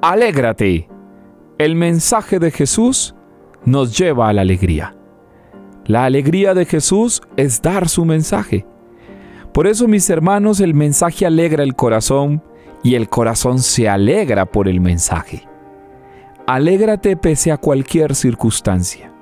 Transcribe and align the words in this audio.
Alégrate. 0.00 0.88
El 1.58 1.74
mensaje 1.74 2.38
de 2.38 2.52
Jesús 2.52 3.16
nos 3.64 3.98
lleva 3.98 4.28
a 4.28 4.32
la 4.32 4.42
alegría. 4.42 4.94
La 5.86 6.04
alegría 6.04 6.54
de 6.54 6.66
Jesús 6.66 7.20
es 7.36 7.60
dar 7.60 7.88
su 7.88 8.04
mensaje. 8.04 8.64
Por 9.52 9.66
eso, 9.66 9.88
mis 9.88 10.08
hermanos, 10.08 10.60
el 10.60 10.72
mensaje 10.72 11.26
alegra 11.26 11.64
el 11.64 11.74
corazón 11.74 12.44
y 12.84 12.94
el 12.94 13.08
corazón 13.08 13.58
se 13.58 13.88
alegra 13.88 14.46
por 14.46 14.68
el 14.68 14.80
mensaje. 14.80 15.48
Alégrate 16.46 17.16
pese 17.16 17.50
a 17.50 17.56
cualquier 17.56 18.14
circunstancia. 18.14 19.12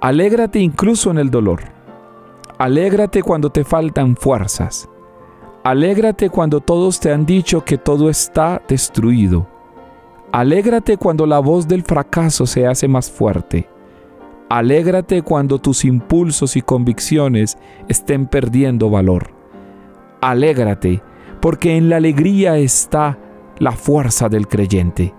Alégrate 0.00 0.58
incluso 0.58 1.12
en 1.12 1.18
el 1.18 1.30
dolor. 1.30 1.62
Alégrate 2.58 3.22
cuando 3.22 3.50
te 3.50 3.62
faltan 3.62 4.16
fuerzas. 4.16 4.88
Alégrate 5.62 6.30
cuando 6.30 6.60
todos 6.60 6.98
te 6.98 7.12
han 7.12 7.24
dicho 7.24 7.64
que 7.64 7.78
todo 7.78 8.10
está 8.10 8.60
destruido. 8.66 9.59
Alégrate 10.32 10.96
cuando 10.96 11.26
la 11.26 11.40
voz 11.40 11.66
del 11.66 11.82
fracaso 11.82 12.46
se 12.46 12.64
hace 12.64 12.86
más 12.86 13.10
fuerte. 13.10 13.68
Alégrate 14.48 15.22
cuando 15.22 15.58
tus 15.58 15.84
impulsos 15.84 16.56
y 16.56 16.62
convicciones 16.62 17.58
estén 17.88 18.26
perdiendo 18.26 18.90
valor. 18.90 19.32
Alégrate, 20.20 21.02
porque 21.40 21.76
en 21.76 21.88
la 21.88 21.96
alegría 21.96 22.58
está 22.58 23.18
la 23.58 23.72
fuerza 23.72 24.28
del 24.28 24.46
creyente. 24.46 25.12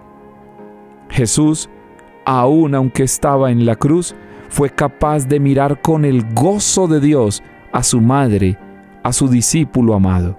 Jesús, 1.09 1.69
aun 2.25 2.73
aunque 2.73 3.03
estaba 3.03 3.51
en 3.51 3.65
la 3.65 3.75
cruz, 3.75 4.15
fue 4.47 4.69
capaz 4.69 5.27
de 5.27 5.41
mirar 5.41 5.81
con 5.81 6.05
el 6.05 6.33
gozo 6.33 6.87
de 6.87 7.01
Dios 7.01 7.43
a 7.73 7.83
su 7.83 7.99
madre, 7.99 8.57
a 9.03 9.11
su 9.11 9.27
discípulo 9.27 9.93
amado, 9.93 10.37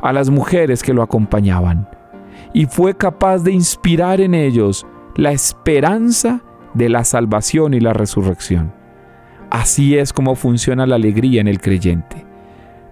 a 0.00 0.12
las 0.14 0.30
mujeres 0.30 0.82
que 0.82 0.94
lo 0.94 1.02
acompañaban, 1.02 1.88
y 2.52 2.66
fue 2.66 2.96
capaz 2.96 3.38
de 3.38 3.52
inspirar 3.52 4.20
en 4.20 4.34
ellos 4.34 4.86
la 5.16 5.32
esperanza 5.32 6.42
de 6.74 6.88
la 6.88 7.04
salvación 7.04 7.74
y 7.74 7.80
la 7.80 7.92
resurrección. 7.92 8.72
Así 9.50 9.96
es 9.96 10.12
como 10.12 10.34
funciona 10.34 10.86
la 10.86 10.96
alegría 10.96 11.40
en 11.40 11.48
el 11.48 11.60
creyente. 11.60 12.26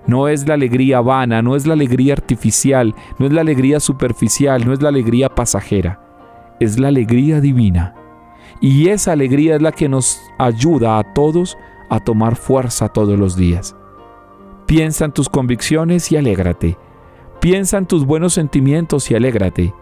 No 0.06 0.28
es 0.28 0.46
la 0.46 0.54
alegría 0.54 1.00
vana, 1.00 1.42
no 1.42 1.56
es 1.56 1.66
la 1.66 1.74
alegría 1.74 2.12
artificial, 2.12 2.94
no 3.18 3.26
es 3.26 3.32
la 3.32 3.40
alegría 3.40 3.80
superficial, 3.80 4.66
no 4.66 4.72
es 4.72 4.82
la 4.82 4.90
alegría 4.90 5.28
pasajera, 5.28 6.00
es 6.60 6.78
la 6.78 6.88
alegría 6.88 7.40
divina 7.40 7.94
y 8.60 8.88
esa 8.88 9.12
alegría 9.12 9.56
es 9.56 9.62
la 9.62 9.72
que 9.72 9.88
nos 9.88 10.20
ayuda 10.38 10.98
a 10.98 11.14
todos 11.14 11.58
a 11.90 12.00
tomar 12.00 12.36
fuerza 12.36 12.88
todos 12.88 13.18
los 13.18 13.36
días. 13.36 13.76
Piensa 14.66 15.04
en 15.04 15.12
tus 15.12 15.28
convicciones 15.28 16.10
y 16.10 16.16
alégrate. 16.16 16.78
Piensa 17.44 17.76
en 17.76 17.84
tus 17.84 18.06
buenos 18.06 18.32
sentimientos 18.32 19.10
y 19.10 19.14
alégrate. 19.14 19.74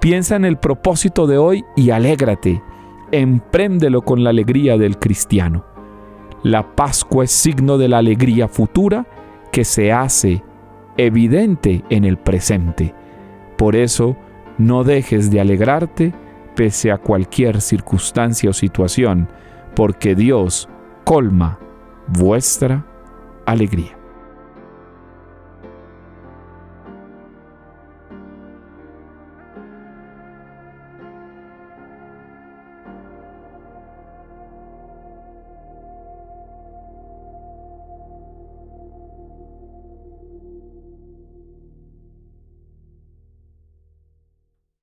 Piensa 0.00 0.36
en 0.36 0.44
el 0.44 0.58
propósito 0.58 1.26
de 1.26 1.38
hoy 1.38 1.64
y 1.74 1.88
alégrate. 1.88 2.62
Empréndelo 3.10 4.02
con 4.02 4.22
la 4.22 4.28
alegría 4.28 4.76
del 4.76 4.98
cristiano. 4.98 5.64
La 6.42 6.76
Pascua 6.76 7.24
es 7.24 7.30
signo 7.30 7.78
de 7.78 7.88
la 7.88 7.96
alegría 7.96 8.48
futura 8.48 9.06
que 9.50 9.64
se 9.64 9.92
hace 9.92 10.44
evidente 10.98 11.82
en 11.88 12.04
el 12.04 12.18
presente. 12.18 12.94
Por 13.56 13.76
eso, 13.76 14.14
no 14.58 14.84
dejes 14.84 15.30
de 15.30 15.40
alegrarte 15.40 16.12
pese 16.54 16.92
a 16.92 16.98
cualquier 16.98 17.62
circunstancia 17.62 18.50
o 18.50 18.52
situación, 18.52 19.30
porque 19.74 20.14
Dios 20.14 20.68
colma 21.04 21.58
vuestra 22.08 22.84
alegría. 23.46 23.95